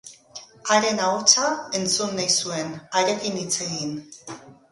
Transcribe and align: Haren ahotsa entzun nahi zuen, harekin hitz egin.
Haren 0.75 1.01
ahotsa 1.07 1.49
entzun 1.81 2.17
nahi 2.21 2.33
zuen, 2.45 2.73
harekin 3.01 3.39
hitz 3.43 3.53
egin. 3.67 3.95